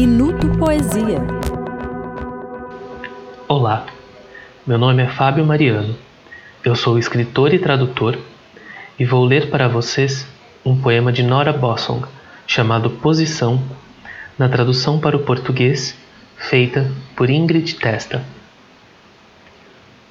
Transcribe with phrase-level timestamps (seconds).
[0.00, 1.18] Minuto Poesia.
[3.48, 3.84] Olá,
[4.64, 5.96] meu nome é Fábio Mariano.
[6.62, 8.16] Eu sou escritor e tradutor
[8.96, 10.24] e vou ler para vocês
[10.64, 12.06] um poema de Nora Bossong
[12.46, 13.60] chamado Posição,
[14.38, 15.98] na tradução para o português
[16.36, 18.24] feita por Ingrid Testa.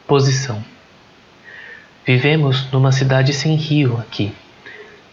[0.06, 0.62] Posição.
[2.06, 4.34] Vivemos numa cidade sem rio aqui.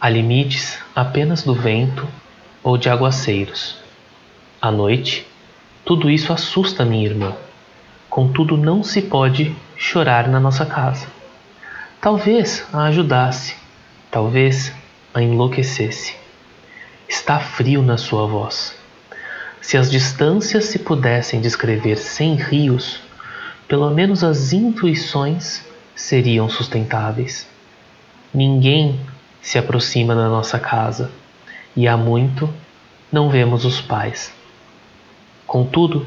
[0.00, 2.08] Há limites apenas do vento
[2.60, 3.83] ou de aguaceiros.
[4.64, 5.26] À noite,
[5.84, 7.36] tudo isso assusta minha irmã.
[8.08, 11.06] Contudo, não se pode chorar na nossa casa.
[12.00, 13.56] Talvez a ajudasse,
[14.10, 14.72] talvez
[15.12, 16.16] a enlouquecesse.
[17.06, 18.74] Está frio na sua voz.
[19.60, 23.00] Se as distâncias se pudessem descrever sem rios,
[23.68, 25.62] pelo menos as intuições
[25.94, 27.46] seriam sustentáveis.
[28.32, 28.98] Ninguém
[29.42, 31.10] se aproxima da nossa casa
[31.76, 32.48] e há muito
[33.12, 34.32] não vemos os pais.
[35.46, 36.06] Contudo,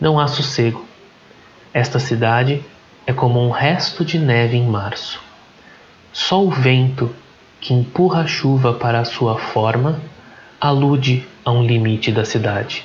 [0.00, 0.84] não há sossego.
[1.72, 2.62] Esta cidade
[3.06, 5.20] é como um resto de neve em março.
[6.12, 7.14] Só o vento
[7.60, 10.00] que empurra a chuva para a sua forma
[10.60, 12.84] alude a um limite da cidade.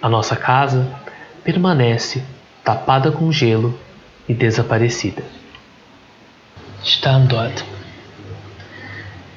[0.00, 0.86] A nossa casa
[1.42, 2.22] permanece
[2.64, 3.78] tapada com gelo
[4.28, 5.22] e desaparecida.
[6.84, 7.64] Standort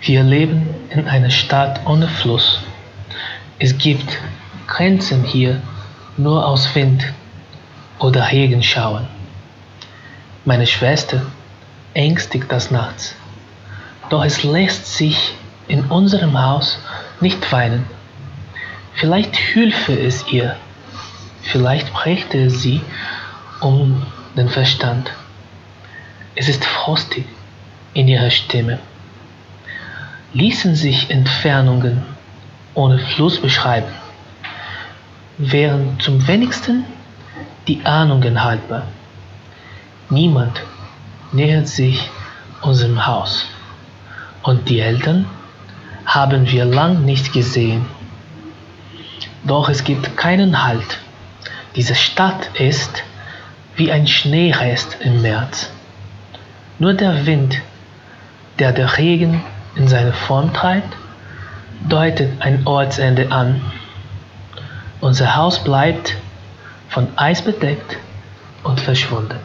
[0.02, 2.62] Wir leben in einer Stadt ohne Fluss.
[3.58, 4.22] Es gibt
[4.68, 5.62] Grenzen hier
[6.18, 7.06] nur aus Wind
[8.00, 9.08] oder Regenschauern.
[10.44, 11.22] Meine Schwester
[11.94, 13.16] ängstigt das nachts,
[14.10, 15.36] doch es lässt sich
[15.68, 16.78] in unserem Haus
[17.20, 17.86] nicht weinen.
[18.94, 20.56] Vielleicht hülfe es ihr,
[21.44, 22.82] vielleicht brächte sie
[23.62, 24.06] um
[24.38, 25.12] den Verstand.
[26.36, 27.26] Es ist frostig
[27.94, 28.80] in ihrer Stimme
[30.36, 32.04] ließen sich Entfernungen
[32.74, 33.88] ohne Fluss beschreiben,
[35.38, 36.86] wären zum wenigsten
[37.68, 38.84] die Ahnungen haltbar.
[40.10, 40.62] Niemand
[41.32, 42.10] nähert sich
[42.62, 43.46] unserem Haus
[44.44, 45.26] und die Eltern
[46.06, 47.86] haben wir lang nicht gesehen.
[49.44, 51.00] Doch es gibt keinen Halt.
[51.76, 53.04] Diese Stadt ist
[53.76, 55.72] wie ein Schneerest im März.
[56.80, 57.62] Nur der Wind,
[58.60, 59.44] der der Regen
[59.76, 60.96] in seine Form treibt,
[61.88, 63.62] deutet ein Ortsende an.
[65.02, 66.16] Unser Haus bleibt
[66.90, 67.98] von Eis bedeckt
[68.64, 69.40] und verschwunden.